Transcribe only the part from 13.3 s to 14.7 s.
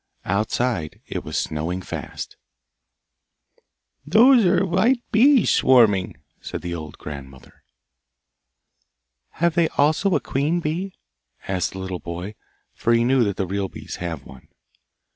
the real bees have one.